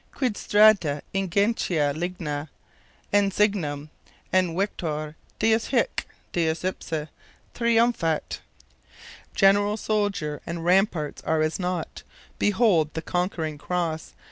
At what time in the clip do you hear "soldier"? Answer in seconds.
9.77-10.41